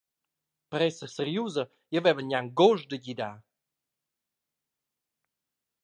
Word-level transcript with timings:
Per 0.75 0.79
esser 0.85 1.09
seriusa, 1.15 1.65
jeu 1.97 2.03
vevel 2.07 2.27
gnanc 2.29 2.55
gust 2.59 2.87
da 2.91 2.99
gidar! 3.05 3.35